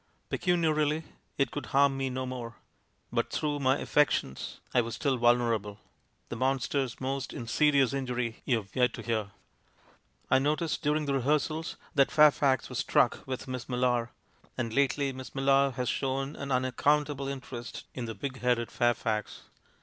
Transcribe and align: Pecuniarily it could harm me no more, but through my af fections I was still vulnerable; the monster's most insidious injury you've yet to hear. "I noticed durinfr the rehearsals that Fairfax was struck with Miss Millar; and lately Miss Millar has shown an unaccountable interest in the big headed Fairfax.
Pecuniarily 0.31 1.03
it 1.37 1.51
could 1.51 1.67
harm 1.67 1.95
me 1.95 2.09
no 2.09 2.25
more, 2.25 2.55
but 3.13 3.29
through 3.29 3.59
my 3.59 3.77
af 3.77 3.93
fections 3.93 4.57
I 4.73 4.81
was 4.81 4.95
still 4.95 5.15
vulnerable; 5.17 5.77
the 6.29 6.35
monster's 6.35 6.99
most 6.99 7.33
insidious 7.33 7.93
injury 7.93 8.41
you've 8.43 8.75
yet 8.75 8.95
to 8.95 9.03
hear. 9.03 9.29
"I 10.27 10.39
noticed 10.39 10.83
durinfr 10.83 11.05
the 11.05 11.13
rehearsals 11.13 11.75
that 11.93 12.09
Fairfax 12.09 12.67
was 12.67 12.79
struck 12.79 13.21
with 13.27 13.47
Miss 13.47 13.69
Millar; 13.69 14.09
and 14.57 14.73
lately 14.73 15.13
Miss 15.13 15.35
Millar 15.35 15.69
has 15.73 15.87
shown 15.87 16.35
an 16.35 16.51
unaccountable 16.51 17.27
interest 17.27 17.83
in 17.93 18.05
the 18.05 18.15
big 18.15 18.39
headed 18.39 18.71
Fairfax. 18.71 19.41